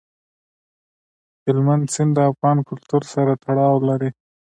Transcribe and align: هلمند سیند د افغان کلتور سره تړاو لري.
هلمند 1.43 1.83
سیند 1.93 2.11
د 2.15 2.19
افغان 2.31 2.57
کلتور 2.69 3.03
سره 3.13 3.31
تړاو 3.43 3.75
لري. 3.89 4.09